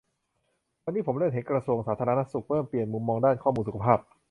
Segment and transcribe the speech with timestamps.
[0.85, 3.99] วันนี้ผมเริ่มเห็นกระทรวงสาธารณสุขเริ่มเปลี่ยนมุมมองด้านข้อมูลสุขภาพ